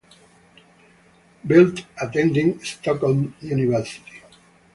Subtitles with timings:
[1.45, 4.23] Bildt attended Stockholm University.